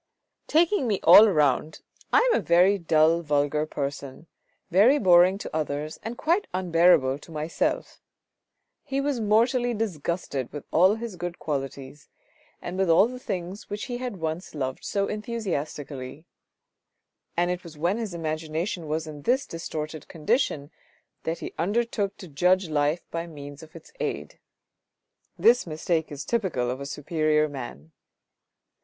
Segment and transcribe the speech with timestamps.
[0.47, 4.25] "Taking me all round I am a very dull, vulgar person,
[4.71, 8.01] very boring to others and quite unbearable to myself."
[8.83, 12.09] He was mortally disgusted with all his good qualities,
[12.63, 16.25] and with all the things which he had once loved so enthusiastically;
[17.37, 20.71] and it was when his imagination was in this distorted condition
[21.25, 24.39] that he undertook to judge life by means of its aid.
[25.37, 27.91] This mistake is typical of a superior man.